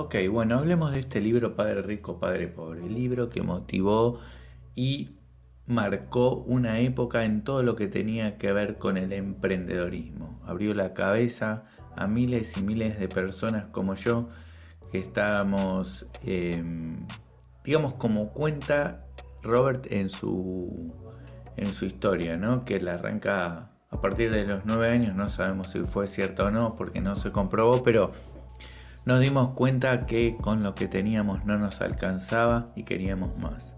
[0.00, 4.20] Ok, bueno, hablemos de este libro Padre Rico, Padre Pobre, libro que motivó
[4.76, 5.16] y
[5.66, 10.40] marcó una época en todo lo que tenía que ver con el emprendedorismo.
[10.46, 11.64] Abrió la cabeza
[11.96, 14.28] a miles y miles de personas como yo
[14.92, 17.04] que estábamos, em,
[17.64, 19.04] digamos, como cuenta
[19.42, 20.94] Robert en su,
[21.56, 22.64] en su historia, ¿no?
[22.64, 26.50] que la arranca a partir de los nueve años, no sabemos si fue cierto o
[26.52, 28.10] no porque no se comprobó, pero
[29.04, 33.72] nos dimos cuenta que con lo que teníamos no nos alcanzaba y queríamos más.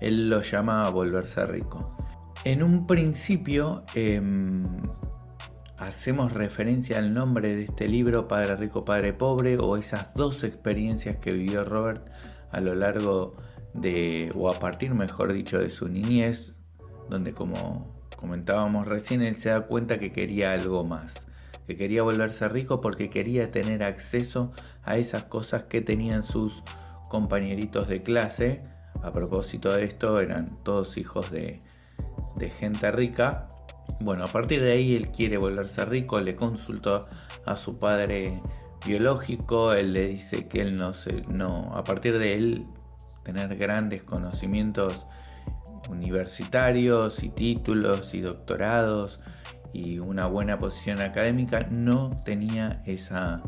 [0.00, 1.94] Él lo llamaba volverse rico.
[2.44, 4.62] En un principio em,
[5.78, 11.16] hacemos referencia al nombre de este libro, Padre Rico, Padre Pobre, o esas dos experiencias
[11.16, 12.10] que vivió Robert
[12.50, 13.34] a lo largo
[13.74, 16.54] de, o a partir, mejor dicho, de su niñez,
[17.08, 21.26] donde como comentábamos recién, él se da cuenta que quería algo más
[21.66, 26.62] que quería volverse rico porque quería tener acceso a esas cosas que tenían sus
[27.08, 28.56] compañeritos de clase.
[29.02, 31.58] A propósito de esto, eran todos hijos de,
[32.58, 33.46] gente rica.
[34.00, 37.06] Bueno, a partir de ahí él quiere volverse rico, le consultó
[37.44, 38.40] a su padre
[38.86, 42.64] biológico, él le dice que él no se, no, a partir de él
[43.24, 45.06] tener grandes conocimientos
[45.90, 49.20] universitarios y títulos y doctorados
[49.72, 53.40] y una buena posición académica, no tenía esa,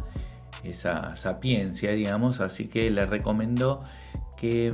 [0.65, 3.85] esa sapiencia, digamos, así que le recomendó
[4.39, 4.73] que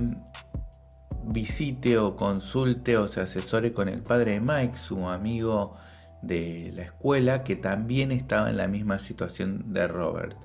[1.24, 5.76] visite o consulte o se asesore con el padre de Mike, su amigo
[6.22, 10.36] de la escuela, que también estaba en la misma situación de Robert.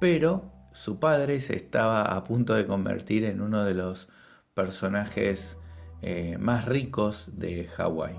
[0.00, 4.08] Pero su padre se estaba a punto de convertir en uno de los
[4.54, 5.58] personajes
[6.02, 8.16] eh, más ricos de Hawái.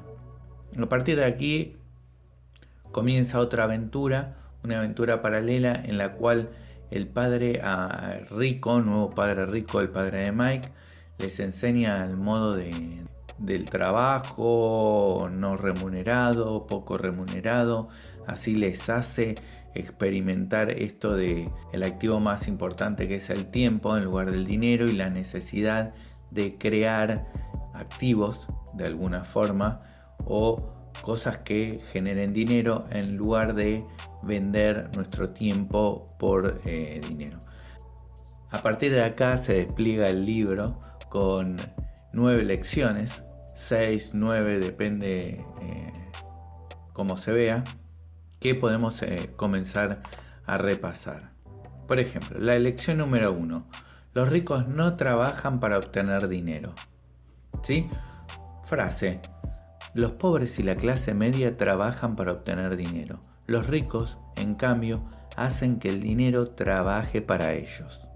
[0.78, 1.78] A partir de aquí,
[2.92, 6.50] comienza otra aventura, una aventura paralela en la cual
[6.92, 10.70] el padre a Rico, nuevo padre Rico, el padre de Mike,
[11.18, 13.06] les enseña el modo de,
[13.38, 17.90] del trabajo no remunerado, poco remunerado,
[18.28, 19.36] así les hace
[19.74, 24.86] experimentar esto de el activo más importante que es el tiempo en lugar del dinero
[24.86, 25.94] y la necesidad
[26.30, 27.26] de crear
[27.74, 29.80] activos de alguna forma
[30.26, 33.86] o cosas que generen dinero en lugar de
[34.24, 37.40] vender nuestro tiempo por eh, dinero.
[38.52, 40.80] A partir de acá se despliega el libro
[41.10, 41.58] con
[42.14, 43.24] nueve lecciones,
[43.56, 45.94] seis, nueve, depende eh,
[46.94, 47.64] cómo se vea,
[48.40, 50.02] que podemos eh, comenzar
[50.46, 51.32] a repasar.
[51.88, 53.68] Por ejemplo, la lección número uno.
[54.14, 56.74] Los ricos no trabajan para obtener dinero.
[57.64, 57.88] ¿Sí?
[58.64, 59.22] Frase,
[59.94, 63.20] los pobres y la clase media trabajan para obtener dinero.
[63.48, 65.04] Los ricos, en cambio,
[65.36, 68.08] hacen que el dinero trabaje para ellos.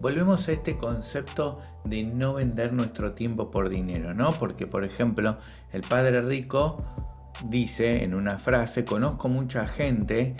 [0.00, 4.30] Volvemos a este concepto de no vender nuestro tiempo por dinero, ¿no?
[4.32, 5.38] Porque, por ejemplo,
[5.72, 6.76] el padre rico
[7.48, 10.34] dice en una frase, conozco mucha gente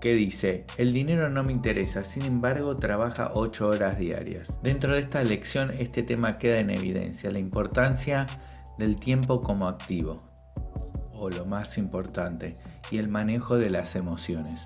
[0.00, 4.58] que dice, el dinero no me interesa, sin embargo trabaja 8 horas diarias.
[4.60, 8.26] Dentro de esta lección este tema queda en evidencia, la importancia
[8.78, 10.16] del tiempo como activo,
[11.12, 12.56] o lo más importante,
[12.90, 14.60] y el manejo de las emociones.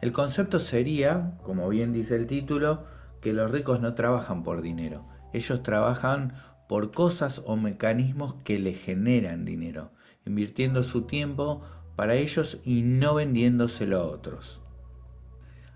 [0.00, 2.84] El concepto sería, como bien dice el título,
[3.20, 6.34] que los ricos no trabajan por dinero, ellos trabajan
[6.68, 9.90] por cosas o mecanismos que le generan dinero,
[10.24, 11.62] invirtiendo su tiempo
[11.96, 14.60] para ellos y no vendiéndoselo a otros.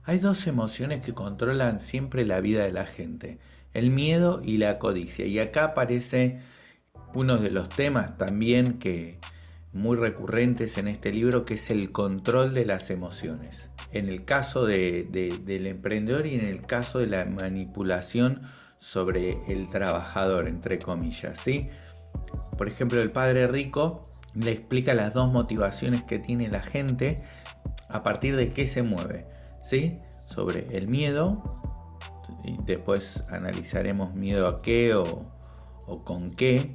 [0.05, 3.39] Hay dos emociones que controlan siempre la vida de la gente,
[3.73, 6.41] el miedo y la codicia, y acá aparece
[7.15, 9.19] uno de los temas también que
[9.73, 13.71] muy recurrentes en este libro, que es el control de las emociones.
[13.93, 18.43] En el caso del emprendedor y en el caso de la manipulación
[18.79, 21.39] sobre el trabajador, entre comillas.
[21.39, 21.71] ¿sí?
[22.59, 24.03] Por ejemplo, el padre rico
[24.35, 27.23] le explica las dos motivaciones que tiene la gente
[27.89, 29.27] a partir de qué se mueve.
[29.65, 29.99] ¿sí?
[30.27, 31.43] Sobre el miedo,
[32.45, 35.23] y después analizaremos miedo a qué o,
[35.87, 36.75] o con qué,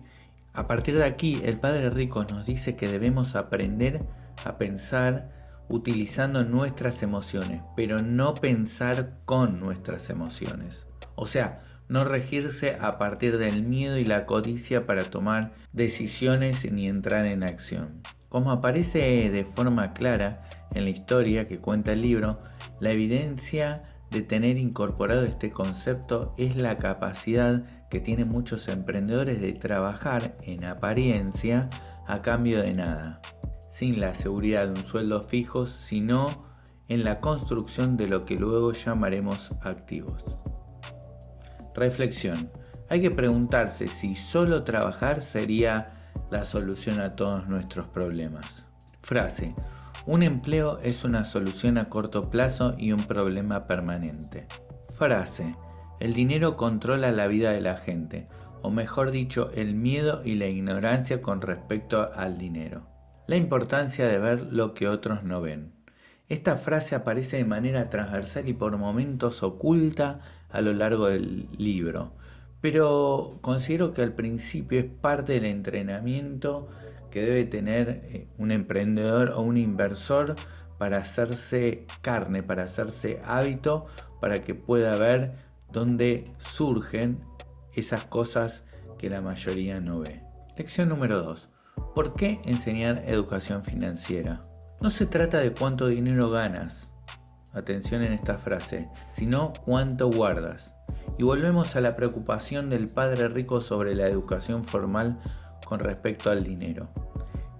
[0.58, 4.00] a partir de aquí, el Padre Rico nos dice que debemos aprender
[4.44, 5.30] a pensar
[5.70, 10.88] utilizando nuestras emociones, pero no pensar con nuestras emociones.
[11.14, 16.88] O sea, no regirse a partir del miedo y la codicia para tomar decisiones ni
[16.88, 18.02] entrar en acción.
[18.28, 20.32] Como aparece de forma clara
[20.74, 22.42] en la historia que cuenta el libro,
[22.80, 29.54] la evidencia de tener incorporado este concepto es la capacidad que tienen muchos emprendedores de
[29.54, 31.70] trabajar en apariencia
[32.08, 33.22] a cambio de nada,
[33.70, 36.28] sin la seguridad de un sueldo fijo, sino
[36.88, 40.24] en la construcción de lo que luego llamaremos activos.
[41.76, 42.50] Reflexión.
[42.90, 45.94] Hay que preguntarse si solo trabajar sería
[46.32, 48.68] la solución a todos nuestros problemas.
[49.04, 49.54] Frase.
[50.08, 54.48] Un empleo es una solución a corto plazo y un problema permanente.
[54.98, 55.58] Frase.
[56.00, 58.26] El dinero controla la vida de la gente,
[58.62, 62.88] o mejor dicho, el miedo y la ignorancia con respecto al dinero.
[63.28, 65.74] La importancia de ver lo que otros no ven.
[66.30, 72.14] Esta frase aparece de manera transversal y por momentos oculta a lo largo del libro,
[72.62, 76.70] pero considero que al principio es parte del entrenamiento
[77.18, 80.36] que debe tener eh, un emprendedor o un inversor
[80.78, 83.88] para hacerse carne, para hacerse hábito,
[84.22, 85.34] para que pueda ver
[85.72, 87.20] dónde surgen
[87.74, 88.64] esas cosas
[89.00, 90.22] que la mayoría no ve.
[90.58, 91.50] Lección número 2.
[91.96, 94.40] ¿Por qué enseñar educación financiera?
[94.80, 96.96] No se trata de cuánto dinero ganas,
[97.56, 100.76] atención en esta frase, sino cuánto guardas.
[101.18, 105.18] Y volvemos a la preocupación del padre rico sobre la educación formal
[105.68, 106.88] con respecto al dinero.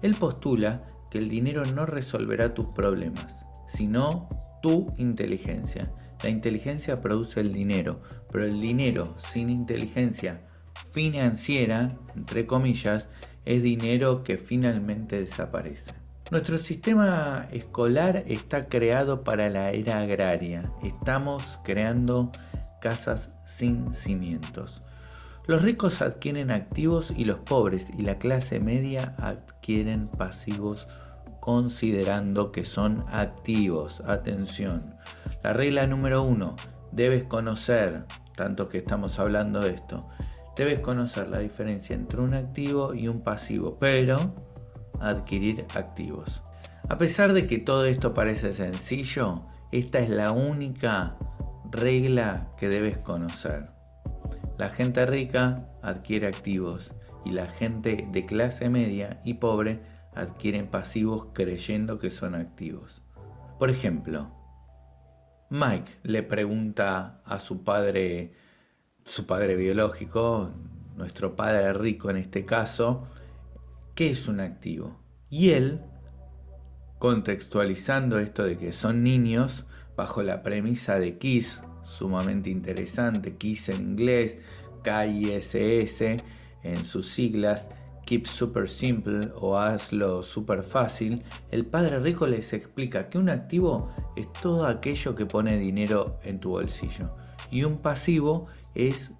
[0.02, 4.28] Él postula que el dinero no resolverá tus problemas, sino
[4.62, 5.92] tu inteligencia.
[6.22, 8.00] La inteligencia produce el dinero,
[8.30, 10.40] pero el dinero sin inteligencia
[10.92, 13.08] financiera, entre comillas,
[13.44, 15.92] es dinero que finalmente desaparece.
[16.30, 20.60] Nuestro sistema escolar está creado para la era agraria.
[20.82, 22.30] Estamos creando
[22.80, 24.87] casas sin cimientos.
[25.48, 30.86] Los ricos adquieren activos y los pobres y la clase media adquieren pasivos
[31.40, 34.02] considerando que son activos.
[34.04, 34.84] Atención.
[35.42, 36.54] La regla número uno.
[36.92, 38.04] Debes conocer,
[38.36, 40.10] tanto que estamos hablando de esto,
[40.54, 44.18] debes conocer la diferencia entre un activo y un pasivo, pero
[45.00, 46.42] adquirir activos.
[46.90, 51.16] A pesar de que todo esto parece sencillo, esta es la única
[51.70, 53.77] regla que debes conocer.
[54.58, 56.90] La gente rica adquiere activos
[57.24, 59.80] y la gente de clase media y pobre
[60.14, 63.02] adquieren pasivos creyendo que son activos.
[63.60, 64.32] Por ejemplo,
[65.50, 68.34] Mike le pregunta a su padre
[69.04, 70.50] su padre biológico,
[70.96, 73.04] nuestro padre rico en este caso,
[73.94, 75.00] ¿qué es un activo?
[75.30, 75.80] Y él,
[76.98, 79.66] contextualizando esto de que son niños,
[79.96, 84.38] bajo la premisa de KISS, sumamente interesante, KISS en inglés,
[84.82, 86.16] K-I-S-S
[86.62, 87.68] en sus siglas,
[88.06, 93.92] Keep Super Simple o hazlo super fácil, el padre rico les explica que un activo
[94.16, 97.06] es todo aquello que pone dinero en tu bolsillo
[97.50, 99.10] y un pasivo es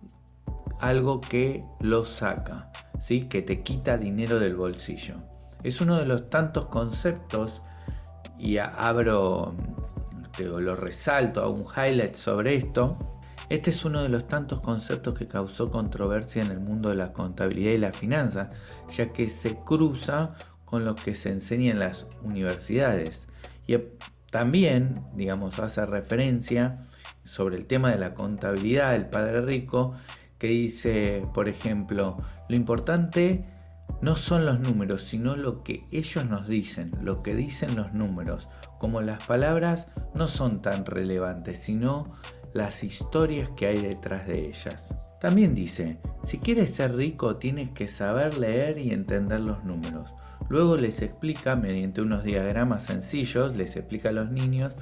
[0.81, 3.29] algo que lo saca, ¿sí?
[3.29, 5.17] que te quita dinero del bolsillo.
[5.63, 7.63] Es uno de los tantos conceptos
[8.39, 9.55] y abro,
[10.45, 12.97] lo resalto, hago un highlight sobre esto.
[13.49, 17.13] Este es uno de los tantos conceptos que causó controversia en el mundo de la
[17.13, 18.51] contabilidad y la finanza,
[18.95, 23.27] ya que se cruza con lo que se enseña en las universidades.
[23.67, 23.77] Y
[24.31, 26.85] también, digamos, hace referencia
[27.25, 29.95] sobre el tema de la contabilidad del padre rico,
[30.39, 32.17] que dice, por ejemplo,
[32.49, 33.47] lo importante
[34.01, 38.51] no son los números, sino lo que ellos nos dicen, lo que dicen los números,
[38.79, 42.05] como las palabras no son tan relevantes, sino
[42.55, 45.05] las historias que hay detrás de ellas.
[45.21, 50.07] También dice, si quieres ser rico tienes que saber leer y entender los números.
[50.49, 54.73] Luego les explica, mediante unos diagramas sencillos, les explica a los niños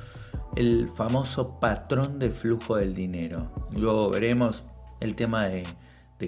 [0.54, 3.50] el famoso patrón de flujo del dinero.
[3.76, 4.64] Luego veremos
[5.00, 5.64] el tema de,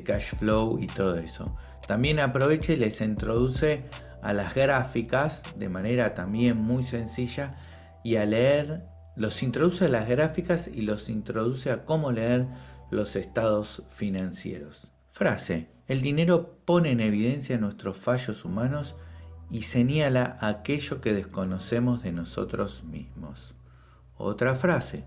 [0.04, 1.56] cash flow y todo eso.
[1.88, 3.82] También aprovecha y les introduce
[4.20, 7.56] a las gráficas de manera también muy sencilla
[8.04, 8.84] y a leer,
[9.16, 12.46] los introduce a las gráficas y los introduce a cómo leer
[12.90, 14.90] los estados financieros.
[15.12, 18.94] Frase, el dinero pone en evidencia nuestros fallos humanos
[19.50, 23.54] y señala aquello que desconocemos de nosotros mismos.
[24.18, 25.06] Otra frase,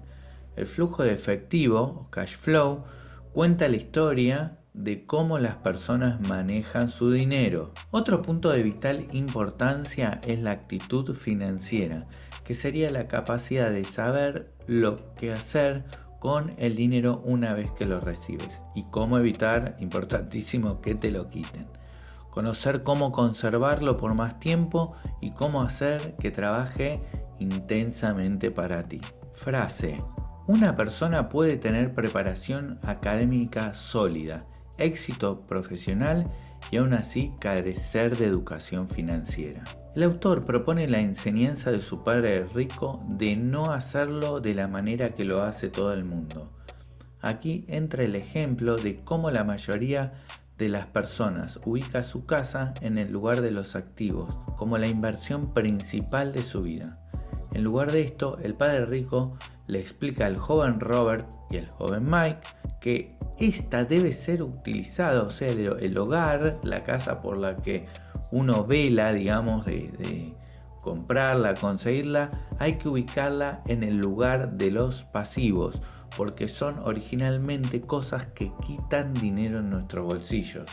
[0.55, 2.85] el flujo de efectivo, cash flow,
[3.33, 7.73] cuenta la historia de cómo las personas manejan su dinero.
[7.91, 12.07] Otro punto de vital importancia es la actitud financiera,
[12.43, 15.83] que sería la capacidad de saber lo que hacer
[16.19, 21.29] con el dinero una vez que lo recibes y cómo evitar, importantísimo, que te lo
[21.29, 21.67] quiten.
[22.29, 26.99] Conocer cómo conservarlo por más tiempo y cómo hacer que trabaje
[27.39, 29.01] intensamente para ti.
[29.33, 29.97] Frase.
[30.47, 34.45] Una persona puede tener preparación académica sólida,
[34.81, 36.23] éxito profesional
[36.69, 39.63] y aún así carecer de educación financiera.
[39.95, 45.09] El autor propone la enseñanza de su padre rico de no hacerlo de la manera
[45.09, 46.51] que lo hace todo el mundo.
[47.19, 50.13] Aquí entra el ejemplo de cómo la mayoría
[50.57, 55.53] de las personas ubica su casa en el lugar de los activos, como la inversión
[55.53, 56.93] principal de su vida.
[57.53, 62.05] En lugar de esto, el padre rico le explica al joven Robert y al joven
[62.09, 62.39] Mike
[62.79, 67.87] que esta debe ser utilizada, o sea, el, hogar, la casa por la que
[68.31, 70.33] uno vela, digamos, de,
[70.83, 72.29] comprarla, conseguirla,
[72.59, 75.81] hay que ubicarla en el lugar de los pasivos,
[76.17, 80.65] porque son originalmente cosas que quitan dinero en nuestros bolsillos.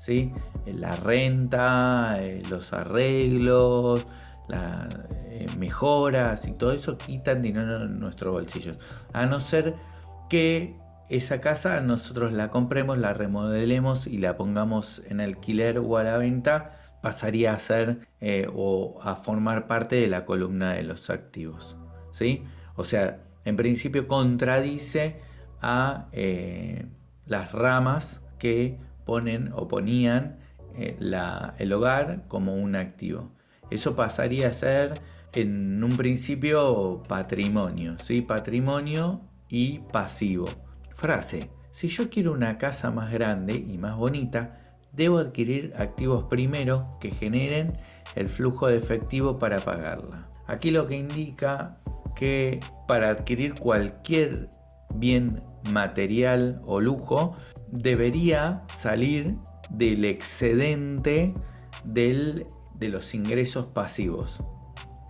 [0.00, 0.32] ¿sí?
[0.66, 4.06] La renta, eh, los arreglos,
[4.48, 4.94] las
[5.28, 8.76] eh, mejoras y todo eso quitan dinero en nuestros bolsillos.
[9.12, 9.74] A no ser
[10.28, 10.76] que
[11.08, 16.18] esa casa nosotros la compremos, la remodelemos y la pongamos en alquiler o a la
[16.18, 21.76] venta, pasaría a ser eh, o a formar parte de la columna de los activos.
[22.12, 22.44] ¿sí?
[22.76, 25.20] O sea, en principio contradice
[25.60, 26.86] a eh,
[27.26, 30.38] las ramas que ponen o ponían
[30.76, 33.30] el hogar como un activo.
[33.70, 34.94] Eso pasaría a ser
[35.34, 38.22] en un principio patrimonio, ¿sí?
[38.22, 40.46] Patrimonio y pasivo.
[40.94, 44.60] Frase, si yo quiero una casa más grande y más bonita,
[44.92, 47.66] debo adquirir activos primero que generen
[48.14, 50.28] el flujo de efectivo para pagarla.
[50.46, 51.78] Aquí lo que indica
[52.14, 54.48] que para adquirir cualquier
[54.96, 55.26] bien
[55.72, 57.34] material o lujo
[57.72, 59.36] debería salir
[59.70, 61.32] del excedente
[61.84, 64.38] del de los ingresos pasivos.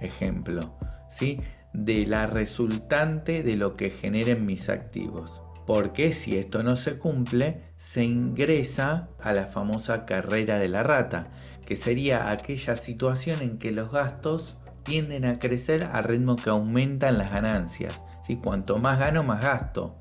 [0.01, 0.77] Ejemplo,
[1.11, 1.41] ¿sí?
[1.73, 5.43] de la resultante de lo que generen mis activos.
[5.67, 11.29] Porque si esto no se cumple, se ingresa a la famosa carrera de la rata,
[11.65, 17.19] que sería aquella situación en que los gastos tienden a crecer al ritmo que aumentan
[17.19, 18.03] las ganancias.
[18.27, 18.37] ¿sí?
[18.37, 19.97] Cuanto más gano, más gasto.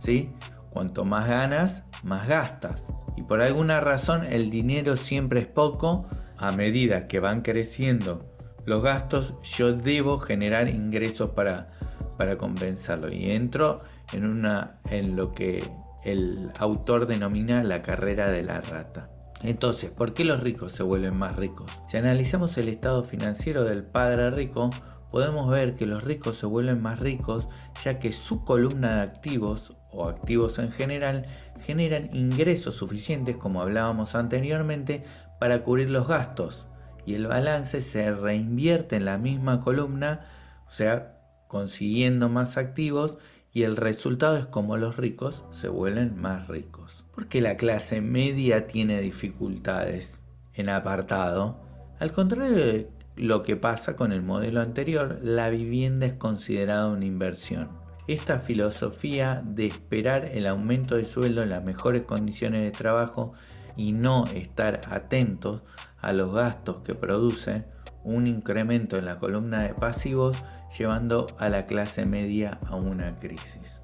[0.00, 0.30] ¿sí?
[0.70, 2.82] Cuanto más ganas, más gastas.
[3.16, 6.08] Y por alguna razón el dinero siempre es poco
[6.42, 8.18] a medida que van creciendo
[8.66, 11.70] los gastos, yo debo generar ingresos para,
[12.18, 13.12] para compensarlo.
[13.12, 13.80] Y entro
[14.12, 15.62] en, una, en lo que
[16.04, 19.08] el autor denomina la carrera de la rata.
[19.44, 21.70] Entonces, ¿por qué los ricos se vuelven más ricos?
[21.88, 24.70] Si analizamos el estado financiero del padre rico,
[25.10, 27.46] podemos ver que los ricos se vuelven más ricos
[27.84, 31.26] ya que su columna de activos o activos en general
[31.64, 35.04] generan ingresos suficientes, como hablábamos anteriormente,
[35.42, 36.68] para cubrir los gastos
[37.04, 40.20] y el balance se reinvierte en la misma columna,
[40.68, 41.18] o sea,
[41.48, 43.18] consiguiendo más activos
[43.52, 47.06] y el resultado es como los ricos se vuelven más ricos.
[47.12, 50.22] Porque la clase media tiene dificultades
[50.54, 51.58] en apartado.
[51.98, 57.04] Al contrario de lo que pasa con el modelo anterior, la vivienda es considerada una
[57.04, 57.68] inversión.
[58.06, 63.32] Esta filosofía de esperar el aumento de sueldo en las mejores condiciones de trabajo
[63.76, 65.62] y no estar atentos
[66.00, 67.64] a los gastos que produce
[68.04, 70.42] un incremento en la columna de pasivos
[70.76, 73.82] llevando a la clase media a una crisis.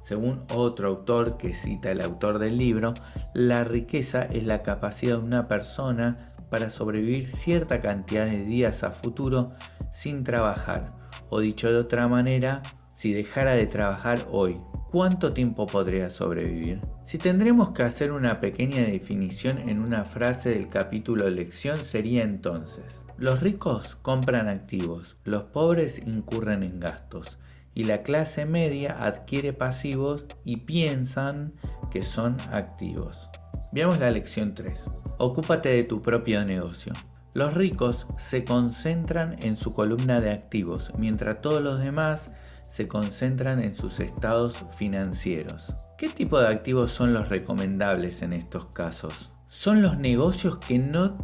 [0.00, 2.92] Según otro autor que cita el autor del libro,
[3.34, 6.16] la riqueza es la capacidad de una persona
[6.50, 9.52] para sobrevivir cierta cantidad de días a futuro
[9.92, 10.92] sin trabajar,
[11.30, 12.62] o dicho de otra manera,
[12.94, 14.60] si dejara de trabajar hoy,
[14.92, 16.78] ¿cuánto tiempo podría sobrevivir?
[17.02, 22.84] Si tendremos que hacer una pequeña definición en una frase del capítulo lección sería entonces,
[23.16, 27.38] los ricos compran activos, los pobres incurren en gastos
[27.74, 31.54] y la clase media adquiere pasivos y piensan
[31.90, 33.30] que son activos.
[33.72, 34.78] Veamos la lección 3.
[35.18, 36.92] Ocúpate de tu propio negocio.
[37.32, 42.34] Los ricos se concentran en su columna de activos, mientras todos los demás
[42.72, 45.74] se concentran en sus estados financieros.
[45.98, 49.36] ¿Qué tipo de activos son los recomendables en estos casos?
[49.44, 51.18] Son los negocios que no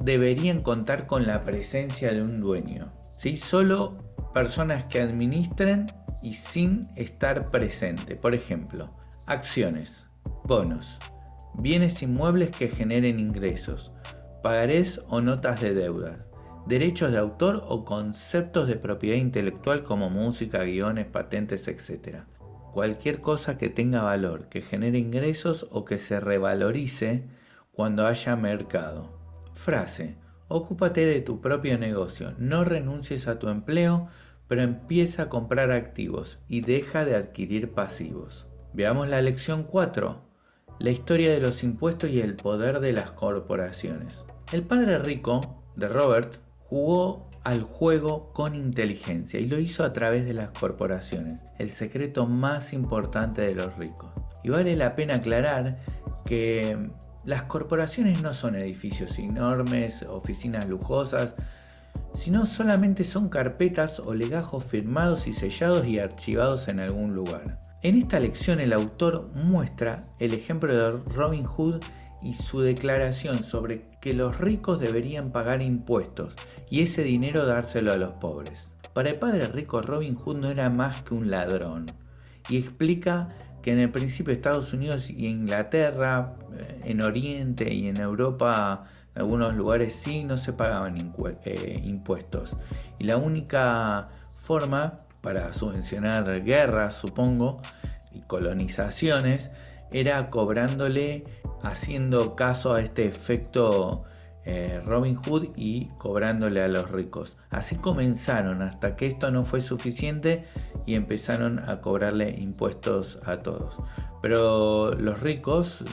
[0.00, 2.84] deberían contar con la presencia de un dueño.
[3.18, 3.36] ¿sí?
[3.36, 3.98] Solo
[4.32, 5.84] personas que administren
[6.22, 8.16] y sin estar presente.
[8.16, 8.90] Por ejemplo,
[9.26, 10.06] acciones,
[10.44, 10.98] bonos,
[11.58, 13.92] bienes inmuebles que generen ingresos,
[14.42, 16.25] pagarés o notas de deuda,
[16.66, 22.24] derechos de autor o conceptos de propiedad intelectual como música, guiones, patentes, etc.
[22.72, 27.24] Cualquier cosa que tenga valor, que genere ingresos o que se revalorice
[27.72, 29.16] cuando haya mercado.
[29.54, 30.16] Frase.
[30.48, 34.08] Ocúpate de tu propio negocio, no renuncies a tu empleo,
[34.46, 38.46] pero empieza a comprar activos y deja de adquirir pasivos.
[38.72, 40.22] Veamos la lección 4,
[40.78, 44.26] la historia de los impuestos y el poder de las corporaciones.
[44.52, 50.24] El padre rico de Robert jugó al juego con inteligencia y lo hizo a través
[50.24, 54.10] de las corporaciones, el secreto más importante de los ricos.
[54.42, 55.78] Y vale la pena aclarar
[56.24, 56.76] que
[57.24, 61.34] las corporaciones no son edificios enormes, oficinas lujosas,
[62.14, 67.60] sino solamente son carpetas o legajos firmados y sellados y archivados en algún lugar.
[67.82, 71.80] En esta lección el autor muestra el ejemplo de Robin Hood
[72.22, 76.34] y su declaración sobre que los ricos deberían pagar impuestos
[76.70, 78.72] y ese dinero dárselo a los pobres.
[78.92, 81.86] Para el padre rico Robin Hood no era más que un ladrón
[82.48, 83.28] y explica
[83.62, 89.22] que en el principio Estados Unidos y Inglaterra, eh, en Oriente y en Europa en
[89.22, 90.96] algunos lugares sí no se pagaban
[91.44, 92.56] eh, impuestos.
[92.98, 97.60] Y la única forma para subvencionar guerras, supongo,
[98.12, 99.50] y colonizaciones,
[99.90, 101.24] era cobrándole,
[101.68, 104.04] haciendo caso a este efecto
[104.44, 107.38] eh, Robin Hood y cobrándole a los ricos.
[107.50, 110.44] Así comenzaron hasta que esto no fue suficiente
[110.86, 113.74] y empezaron a cobrarle impuestos a todos.
[114.22, 115.84] Pero los ricos,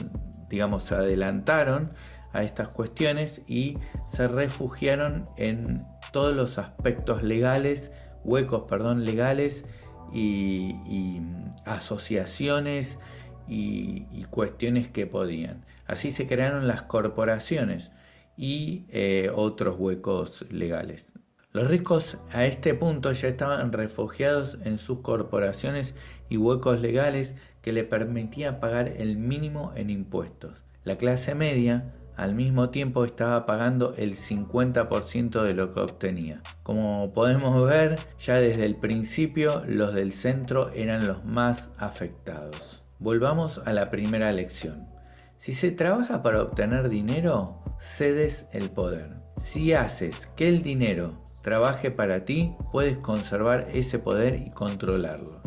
[0.48, 1.82] digamos, se adelantaron
[2.32, 3.74] a estas cuestiones y
[4.08, 7.90] se refugiaron en todos los aspectos legales,
[8.24, 9.64] huecos, perdón, legales
[10.12, 11.20] y,
[11.64, 12.98] asociaciones
[13.48, 15.64] y, cuestiones que podían.
[15.86, 17.92] Así se crearon las corporaciones
[18.36, 21.12] y eh, otros huecos legales.
[21.52, 25.94] Los ricos a este punto ya estaban refugiados en sus corporaciones
[26.28, 30.62] y huecos legales que le permitían pagar el mínimo en impuestos.
[30.82, 36.42] La clase media al mismo tiempo estaba pagando el 50% de lo que obtenía.
[36.62, 42.83] Como podemos ver, ya desde el principio los del centro eran los más afectados.
[43.04, 44.88] Volvamos a la primera lección.
[45.36, 49.10] Si se trabaja para obtener dinero, cedes el poder.
[49.38, 55.42] Si haces que el dinero trabaje para ti, puedes conservar ese poder y controlarlo.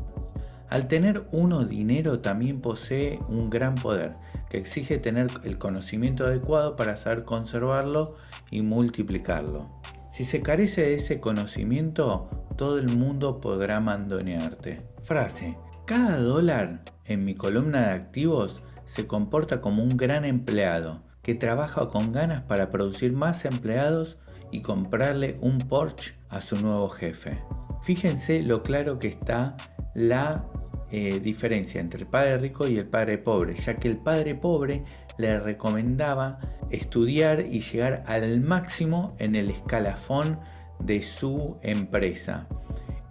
[0.70, 4.14] Al tener uno dinero también posee un gran poder,
[4.52, 8.12] que exige tener el conocimiento adecuado para saber conservarlo
[8.52, 9.82] y multiplicarlo.
[10.12, 14.78] Si se carece de ese conocimiento, todo el mundo podrá mandonearte.
[15.02, 15.58] Frase.
[15.88, 21.88] Cada dólar en mi columna de activos se comporta como un gran empleado que trabaja
[21.88, 24.18] con ganas para producir más empleados
[24.52, 27.42] y comprarle un Porsche a su nuevo jefe.
[27.86, 29.56] Fíjense lo claro que está
[29.96, 30.46] la
[30.92, 34.84] eh, diferencia entre el padre rico y el padre pobre, ya que el padre pobre
[35.18, 36.38] le recomendaba
[36.70, 40.38] estudiar y llegar al máximo en el escalafón
[40.84, 42.46] de su empresa.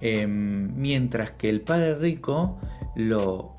[0.00, 2.58] Em, mientras que el padre rico
[2.96, 3.54] lo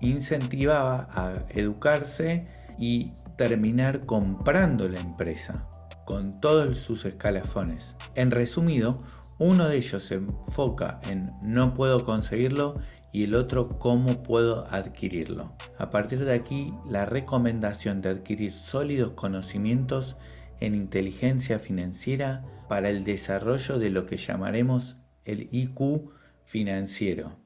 [0.00, 2.46] incentivaba a educarse
[2.78, 5.68] y terminar comprando la empresa
[6.04, 7.96] con todos sus escalafones.
[8.14, 9.02] En resumido,
[9.38, 12.74] uno de ellos se enfoca en no puedo conseguirlo
[13.12, 15.52] y el otro cómo puedo adquirirlo.
[15.78, 20.16] A partir de aquí, la recomendación de adquirir sólidos conocimientos
[20.60, 26.10] en inteligencia financiera para el desarrollo de lo que llamaremos el IQ
[26.46, 27.36] financiero.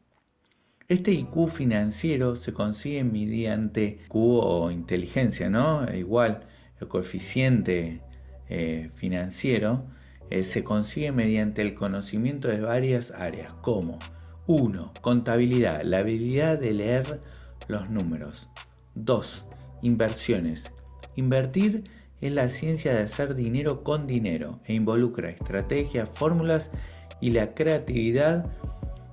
[0.88, 5.86] Este IQ financiero se consigue mediante Q o inteligencia, ¿no?
[5.92, 6.46] Igual,
[6.80, 8.00] el coeficiente
[8.48, 9.84] eh, financiero
[10.30, 13.98] eh, se consigue mediante el conocimiento de varias áreas, como
[14.46, 14.92] 1.
[15.00, 17.20] Contabilidad, la habilidad de leer
[17.68, 18.48] los números.
[18.96, 19.46] 2.
[19.82, 20.72] Inversiones.
[21.14, 21.84] Invertir
[22.20, 28.50] es la ciencia de hacer dinero con dinero e involucra estrategias, fórmulas y la creatividad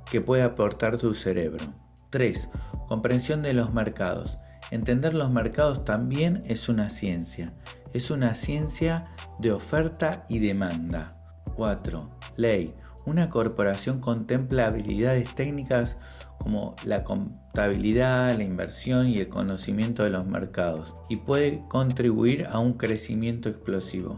[0.10, 1.66] que puede aportar tu cerebro.
[2.10, 2.50] 3.
[2.88, 4.40] Comprensión de los mercados.
[4.72, 7.54] Entender los mercados también es una ciencia.
[7.94, 9.08] Es una ciencia
[9.40, 11.08] de oferta y demanda.
[11.56, 12.10] 4.
[12.38, 12.74] Ley.
[13.06, 15.98] Una corporación contempla habilidades técnicas
[16.38, 22.60] como la contabilidad, la inversión y el conocimiento de los mercados y puede contribuir a
[22.60, 24.18] un crecimiento explosivo.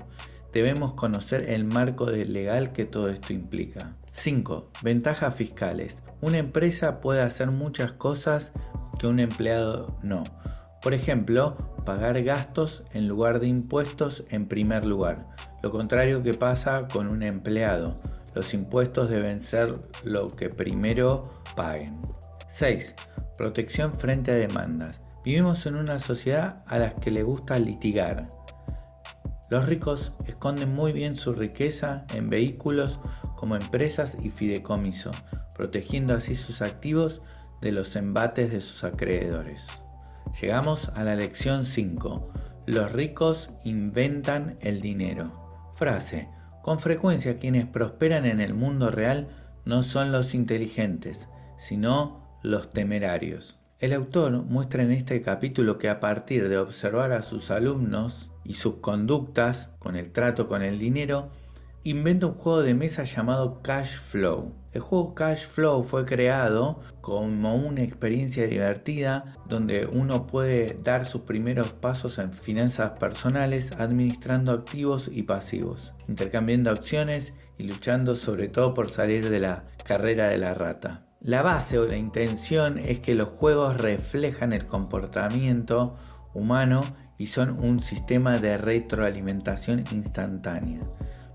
[0.52, 3.96] Debemos conocer el marco legal que todo esto implica.
[4.12, 4.72] 5.
[4.82, 6.02] Ventajas fiscales.
[6.22, 8.52] Una empresa puede hacer muchas cosas
[9.00, 10.24] que un empleado no.
[10.82, 15.28] Por ejemplo, pagar gastos en lugar de impuestos en primer lugar.
[15.62, 18.00] Lo contrario que pasa con un empleado.
[18.34, 22.00] Los impuestos deben ser lo que primero paguen.
[22.48, 22.96] 6.
[23.38, 25.02] Protección frente a demandas.
[25.24, 28.28] Vivimos en una sociedad a la que le gusta litigar.
[29.50, 33.00] Los ricos esconden muy bien su riqueza en vehículos
[33.36, 35.12] como empresas y fideicomiso,
[35.58, 37.22] protegiendo así sus activos
[37.62, 39.68] de los embates de sus acreedores.
[40.40, 42.32] Llegamos a la lección 5.
[42.68, 45.74] Los ricos inventan el dinero.
[45.76, 46.30] Frase.
[46.62, 49.30] Con frecuencia quienes prosperan en el mundo real
[49.66, 53.59] no son los inteligentes, sino los temerarios.
[53.80, 58.56] El autor muestra en este capítulo que a partir de observar a sus alumnos y
[58.56, 61.30] sus conductas con el trato con el dinero,
[61.86, 64.54] inventa un juego de mesa llamado Cash Flow.
[64.74, 71.22] El juego Cash Flow fue creado como una experiencia divertida donde uno puede dar sus
[71.22, 78.74] primeros pasos en finanzas personales administrando activos y pasivos, intercambiando acciones y luchando sobre todo
[78.74, 81.09] por salir de la carrera de la rata.
[81.22, 85.98] La base o la intención es que los juegos reflejan el comportamiento
[86.34, 86.80] humano
[87.18, 90.80] y son un sistema de retroalimentación instantánea.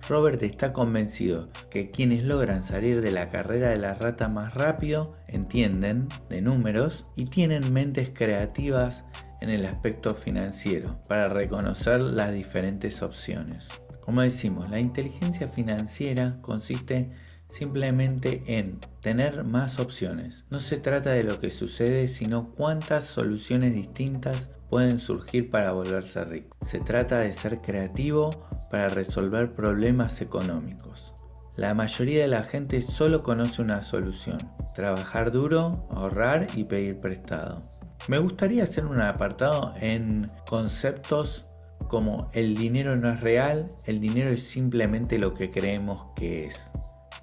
[0.08, 5.12] Robert está convencido que quienes logran salir de la carrera de la rata más rápido
[5.28, 9.04] entienden de números y tienen mentes creativas
[9.42, 13.68] en el aspecto financiero para reconocer las diferentes opciones.
[14.00, 17.10] Como decimos, la inteligencia financiera consiste
[17.48, 20.44] simplemente en tener más opciones.
[20.50, 26.24] No se trata de lo que sucede, sino cuántas soluciones distintas pueden surgir para volverse
[26.24, 26.56] rico.
[26.66, 28.30] Se trata de ser creativo
[28.70, 31.12] para resolver problemas económicos.
[31.56, 34.38] La mayoría de la gente solo conoce una solución,
[34.74, 37.60] trabajar duro, ahorrar y pedir prestado.
[38.08, 41.50] Me gustaría hacer un apartado en conceptos
[41.88, 46.72] como el dinero no es real, el dinero es simplemente lo que creemos que es,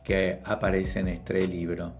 [0.03, 1.93] que aparece en este libro.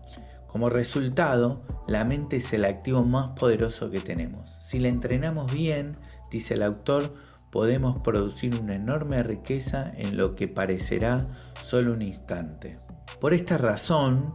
[0.48, 4.58] Como resultado, la mente es el activo más poderoso que tenemos.
[4.60, 5.96] Si la entrenamos bien,
[6.30, 7.16] dice el autor,
[7.52, 11.26] podemos producir una enorme riqueza en lo que parecerá
[11.62, 12.78] solo un instante.
[13.20, 14.34] Por esta razón,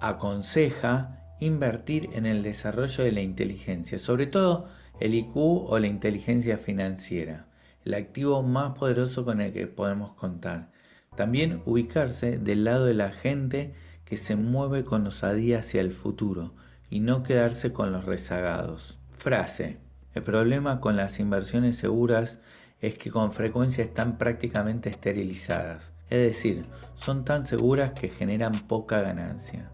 [0.00, 4.66] aconseja invertir en el desarrollo de la inteligencia, sobre todo
[5.00, 7.46] el IQ o la inteligencia financiera,
[7.84, 10.70] el activo más poderoso con el que podemos contar.
[11.16, 13.74] También ubicarse del lado de la gente
[14.04, 16.54] que se mueve con osadía hacia el futuro
[16.90, 18.98] y no quedarse con los rezagados.
[19.12, 19.78] Frase.
[20.14, 22.38] El problema con las inversiones seguras
[22.80, 29.00] es que con frecuencia están prácticamente esterilizadas, es decir, son tan seguras que generan poca
[29.00, 29.70] ganancia.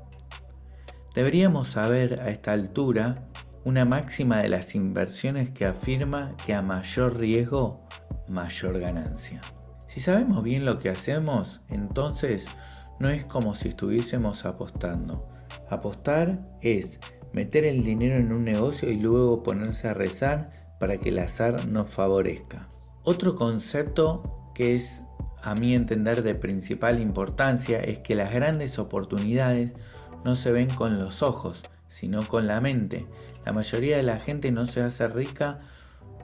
[1.14, 3.26] Deberíamos saber a esta altura
[3.64, 7.86] una máxima de las inversiones que afirma que a mayor riesgo,
[8.30, 9.40] mayor ganancia.
[9.90, 12.46] Si sabemos bien lo que hacemos, entonces
[13.00, 15.20] no es como si estuviésemos apostando.
[15.68, 17.00] Apostar es
[17.32, 20.42] meter el dinero en un negocio y luego ponerse a rezar
[20.78, 22.68] para que el azar nos favorezca.
[23.02, 24.22] Otro concepto
[24.54, 25.08] que es
[25.42, 29.74] a mi entender de principal importancia es que las grandes oportunidades
[30.24, 33.08] no se ven con los ojos, sino con la mente.
[33.44, 35.58] La mayoría de la gente no se hace rica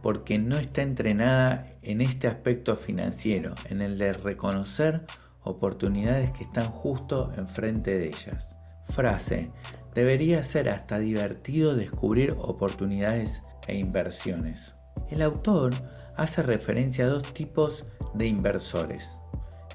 [0.02, 5.04] porque no está entrenada en este aspecto financiero, en el de reconocer
[5.42, 8.58] oportunidades que están justo enfrente de ellas.
[8.88, 9.50] Frase,
[9.94, 14.74] debería ser hasta divertido descubrir oportunidades e inversiones.
[15.10, 15.72] El autor
[16.16, 19.20] hace referencia a dos tipos de inversores.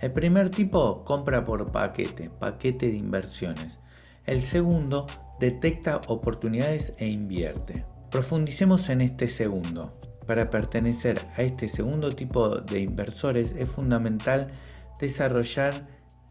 [0.02, 3.82] El primer tipo compra por paquete, paquete de inversiones.
[4.26, 5.06] El segundo
[5.40, 7.84] detecta oportunidades e invierte.
[8.10, 9.98] Profundicemos en este segundo.
[10.32, 14.48] Para pertenecer a este segundo tipo de inversores es fundamental
[15.02, 15.74] desarrollar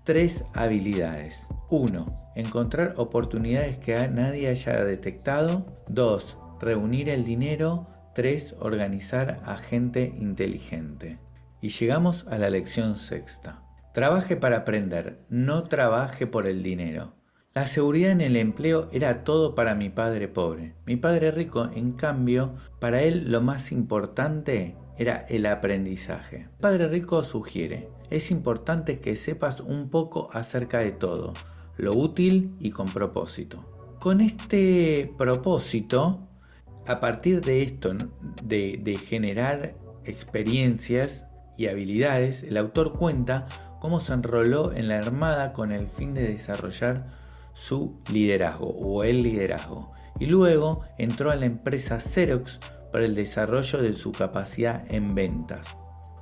[0.04, 1.46] tres habilidades.
[1.68, 2.06] 1.
[2.34, 5.66] Encontrar oportunidades que nadie haya detectado.
[5.90, 6.38] 2.
[6.60, 7.88] Reunir el dinero.
[8.14, 8.54] 3.
[8.60, 11.18] Organizar a gente inteligente.
[11.60, 13.62] Y llegamos a la lección sexta.
[13.92, 17.19] Trabaje para aprender, no trabaje por el dinero.
[17.52, 20.72] La seguridad en el empleo era todo para mi padre pobre.
[20.86, 26.46] Mi padre rico, en cambio, para él lo más importante era el aprendizaje.
[26.60, 31.32] Padre Rico sugiere, es importante que sepas un poco acerca de todo,
[31.76, 33.64] lo útil y con propósito.
[33.98, 36.20] Con este propósito,
[36.86, 37.94] a partir de esto,
[38.44, 41.26] de, generar experiencias
[41.58, 43.46] y habilidades, el autor cuenta
[43.80, 47.06] cómo se enroló en la Armada con el fin de desarrollar
[47.60, 49.92] su liderazgo o el liderazgo.
[50.18, 52.58] Y luego entró a la empresa Xerox
[52.90, 55.76] para el desarrollo de su capacidad en ventas.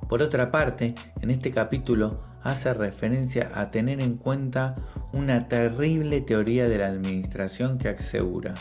[0.09, 2.09] Por otra parte, en este capítulo
[2.43, 4.75] hace referencia a tener en cuenta
[5.13, 8.53] una terrible teoría de la administración que asegura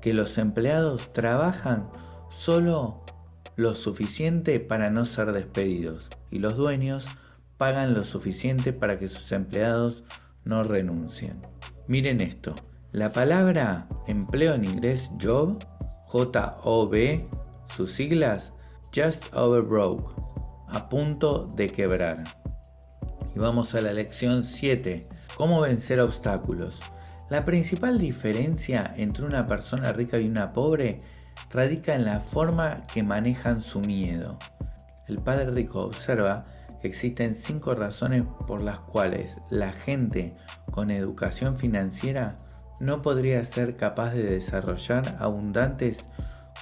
[0.00, 1.90] que los empleados trabajan
[2.30, 3.02] solo
[3.56, 7.08] lo suficiente para no ser despedidos y los dueños
[7.56, 10.04] pagan lo suficiente para que sus empleados
[10.44, 11.42] no renuncien.
[11.90, 12.54] Miren esto,
[12.92, 15.58] la palabra empleo en inglés job,
[16.06, 17.28] J-O-B,
[17.76, 18.52] sus siglas
[18.94, 20.14] Just Over Broke,
[20.68, 22.22] a punto de quebrar.
[23.34, 25.08] Y vamos a la lección 7.
[25.36, 26.78] ¿Cómo vencer obstáculos?
[27.28, 30.96] La principal diferencia entre una persona rica y una pobre
[31.50, 34.38] radica en la forma que manejan su miedo.
[35.08, 36.46] El padre rico observa
[36.82, 40.34] existen cinco razones por las cuales la gente
[40.70, 42.36] con educación financiera
[42.80, 46.08] no podría ser capaz de desarrollar abundantes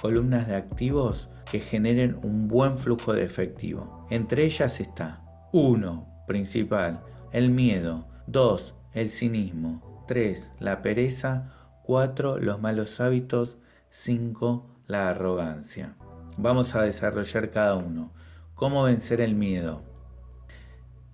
[0.01, 4.05] columnas de activos que generen un buen flujo de efectivo.
[4.09, 6.25] Entre ellas está 1.
[6.27, 7.01] Principal,
[7.31, 8.07] el miedo.
[8.27, 8.75] 2.
[8.93, 10.03] El cinismo.
[10.07, 10.51] 3.
[10.59, 11.51] La pereza.
[11.83, 12.37] 4.
[12.37, 13.57] Los malos hábitos.
[13.89, 14.83] 5.
[14.87, 15.95] La arrogancia.
[16.37, 18.11] Vamos a desarrollar cada uno.
[18.53, 19.88] ¿Cómo vencer el miedo?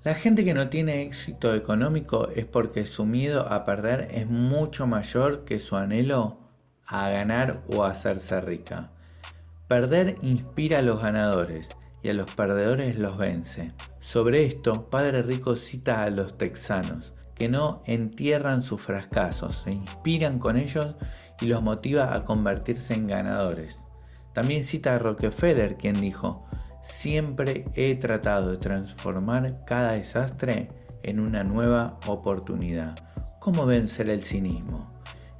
[0.06, 4.86] La gente que no tiene éxito económico es porque su miedo a perder es mucho
[4.86, 6.38] mayor que su anhelo
[6.86, 8.92] a ganar o a hacerse rica.
[9.68, 11.70] Perder inspira a los ganadores
[12.04, 13.72] y a los perdedores los vence.
[14.00, 20.38] Sobre esto, Padre Rico cita a los texanos, que no entierran sus fracasos, se inspiran
[20.38, 20.98] con ellos
[21.42, 23.80] y los motiva a convertirse en ganadores.
[24.34, 26.48] También cita a Rockefeller, quien dijo,
[26.86, 30.68] siempre he tratado de transformar cada desastre
[31.04, 32.96] en una nueva oportunidad.
[33.40, 34.92] ¿Cómo vencer el cinismo?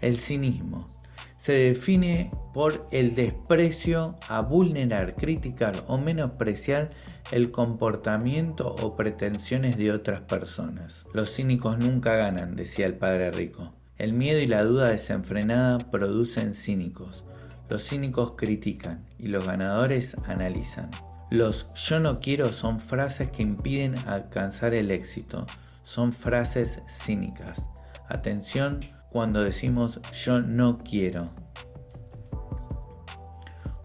[0.02, 0.96] El cinismo
[1.36, 6.88] se define por el desprecio a vulnerar, criticar o menospreciar
[7.32, 11.06] el comportamiento o pretensiones de otras personas.
[11.14, 13.74] Los cínicos nunca ganan, decía el padre rico.
[13.98, 17.24] El miedo y la duda desenfrenada producen cínicos.
[17.70, 20.90] Los cínicos critican y los ganadores analizan.
[21.32, 25.46] Los yo no quiero son frases que impiden alcanzar el éxito.
[25.84, 27.66] Son frases cínicas.
[28.08, 31.30] Atención cuando decimos yo no quiero.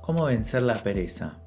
[0.02, 1.38] ¿Cómo vencer la pereza?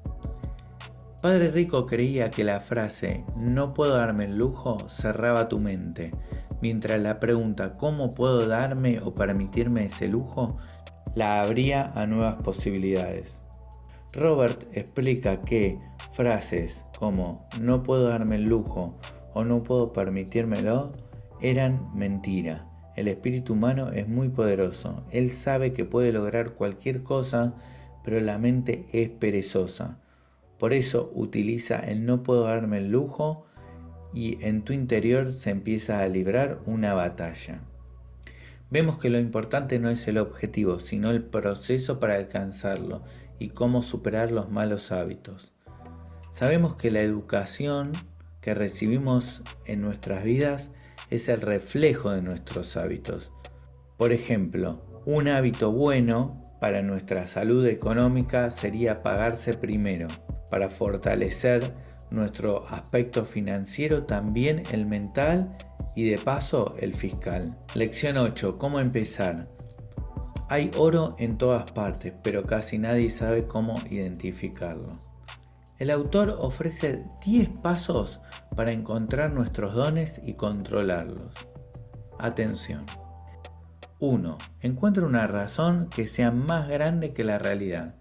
[1.22, 6.10] Padre Rico creía que la frase no puedo darme el lujo cerraba tu mente,
[6.60, 10.58] mientras la pregunta ¿cómo puedo darme o permitirme ese lujo?
[11.14, 13.43] la abría a nuevas posibilidades.
[14.14, 15.78] Robert explica que
[16.12, 18.98] frases como no puedo darme el lujo
[19.32, 20.90] o no puedo permitírmelo
[21.40, 25.04] eran mentira el espíritu humano es muy poderoso.
[25.10, 27.54] Él sabe que puede lograr cualquier cosa,
[28.04, 29.98] pero la mente es perezosa.
[30.58, 33.46] Por eso utiliza el no puedo darme el lujo
[34.12, 37.60] y en tu interior se empieza a librar una batalla.
[38.70, 43.02] Vemos que lo importante no es el objetivo, sino el proceso para alcanzarlo
[43.38, 45.52] y cómo superar los malos hábitos.
[46.30, 47.92] Sabemos que la educación
[48.40, 50.70] que recibimos en nuestras vidas
[51.10, 53.32] es el reflejo de nuestros hábitos.
[53.96, 60.08] Por ejemplo, un hábito bueno para nuestra salud económica sería pagarse primero,
[60.50, 61.72] para fortalecer
[62.10, 65.56] nuestro aspecto financiero, también el mental
[65.94, 67.56] y de paso el fiscal.
[67.74, 68.58] Lección 8.
[68.58, 69.48] ¿Cómo empezar?
[70.48, 74.88] Hay oro en todas partes, pero casi nadie sabe cómo identificarlo.
[75.78, 78.20] El autor ofrece 10 pasos
[78.54, 81.32] para encontrar nuestros dones y controlarlos.
[82.18, 82.84] Atención.
[83.98, 84.38] 1.
[84.60, 87.94] Encuentra una razón que sea más grande que la realidad.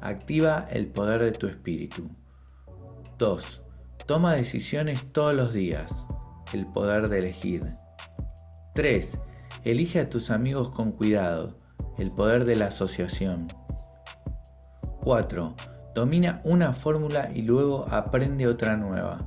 [0.00, 2.08] Activa el poder de tu espíritu.
[3.18, 3.62] 2.
[4.06, 6.06] Toma decisiones todos los días.
[6.52, 7.62] El poder de elegir.
[8.74, 9.18] 3.
[9.64, 11.56] Elige a tus amigos con cuidado.
[11.98, 13.48] El poder de la asociación.
[15.00, 15.54] 4.
[15.94, 19.18] Domina una fórmula y luego aprende otra nueva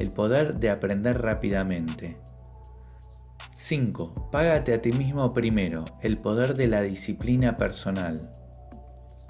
[0.00, 2.16] el poder de aprender rápidamente.
[3.54, 4.30] 5.
[4.32, 8.30] Págate a ti mismo primero, el poder de la disciplina personal.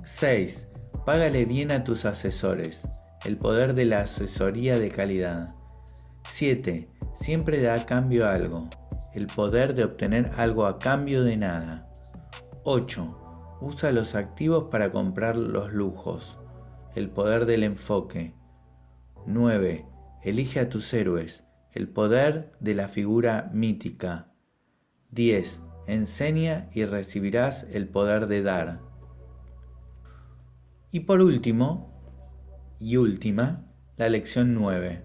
[0.04, 0.68] 6.
[1.04, 2.88] Págale bien a tus asesores,
[3.24, 5.48] el poder de la asesoría de calidad.
[6.28, 6.88] 7.
[7.16, 8.68] Siempre da a cambio algo,
[9.12, 11.89] el poder de obtener algo a cambio de nada.
[12.72, 13.58] 8.
[13.60, 16.38] Usa los activos para comprar los lujos,
[16.94, 18.32] el poder del enfoque.
[19.26, 19.84] 9.
[20.22, 24.28] Elige a tus héroes, el poder de la figura mítica.
[25.10, 25.60] 10.
[25.88, 28.80] Enseña y recibirás el poder de dar.
[30.92, 32.00] Y por último,
[32.78, 35.02] y última, la lección 9.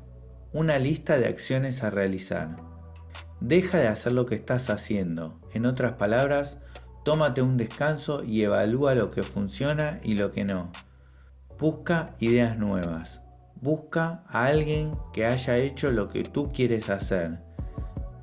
[0.54, 2.58] Una lista de acciones a realizar.
[3.40, 5.42] Deja de hacer lo que estás haciendo.
[5.52, 6.60] En otras palabras,
[7.06, 10.72] tómate un descanso y evalúa lo que funciona y lo que no.
[11.60, 13.22] Busca ideas nuevas.
[13.62, 17.38] Busca a alguien que haya hecho lo que tú quieres hacer.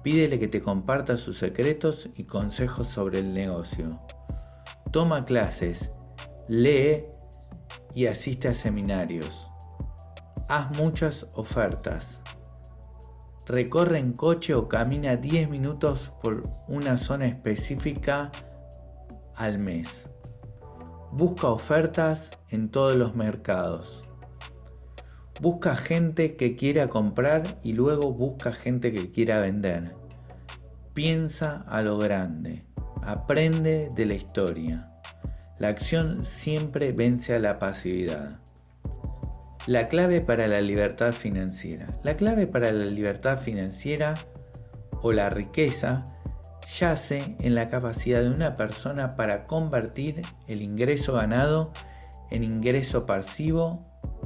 [0.03, 3.89] Pídele que te comparta sus secretos y consejos sobre el negocio.
[4.91, 5.97] Toma clases,
[6.49, 7.05] lee
[7.95, 9.49] y asiste a seminarios.
[10.49, 12.19] Haz muchas ofertas.
[13.47, 18.31] recorre en coche o camina 10 minutos por una zona específica
[19.43, 20.09] al mes.
[21.11, 24.05] Busca ofertas en todos los mercados.
[25.41, 29.97] Busca gente que quiera comprar y luego busca gente que quiera vender.
[30.95, 32.65] Piensa a lo grande.
[33.03, 34.85] Aprende de la historia.
[35.59, 38.39] La acción siempre vence a la pasividad.
[39.67, 41.87] La clave para la libertad financiera.
[42.05, 44.15] La clave para la libertad financiera
[45.03, 46.05] o la riqueza
[46.67, 51.73] yace en la capacidad de una persona para convertir el ingreso ganado
[52.31, 53.83] en ingreso pasivo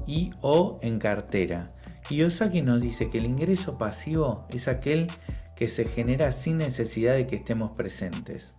[0.07, 1.67] y o en cartera.
[2.09, 5.09] Kiyosaki nos dice que el ingreso pasivo es aquel
[5.57, 8.59] que se genera sin necesidad de que estemos presentes.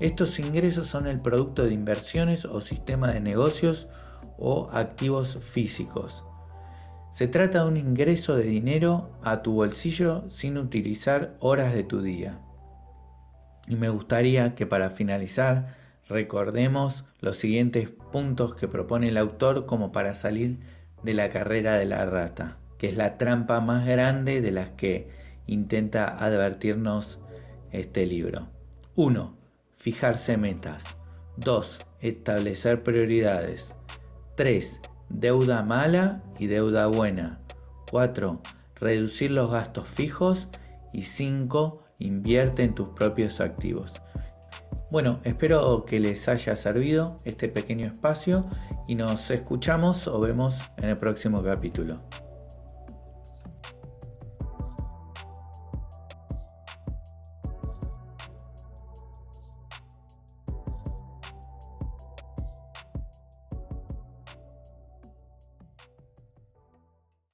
[0.00, 3.90] Estos ingresos son el producto de inversiones o sistemas de negocios
[4.38, 6.24] o activos físicos.
[7.12, 12.02] Se trata de un ingreso de dinero a tu bolsillo sin utilizar horas de tu
[12.02, 12.40] día.
[13.66, 15.76] Y me gustaría que para finalizar
[16.08, 20.58] recordemos los siguientes puntos que propone el autor como para salir
[21.02, 25.08] de la carrera de la rata, que es la trampa más grande de las que
[25.46, 27.20] intenta advertirnos
[27.72, 28.48] este libro.
[28.96, 29.36] 1.
[29.76, 30.96] Fijarse metas.
[31.36, 31.80] 2.
[32.00, 33.74] Establecer prioridades.
[34.36, 34.80] 3.
[35.08, 37.40] Deuda mala y deuda buena.
[37.90, 38.40] 4.
[38.76, 40.48] Reducir los gastos fijos.
[40.92, 41.83] Y 5.
[41.98, 43.92] Invierte en tus propios activos.
[44.90, 48.46] Bueno, espero que les haya servido este pequeño espacio
[48.86, 52.00] y nos escuchamos o vemos en el próximo capítulo.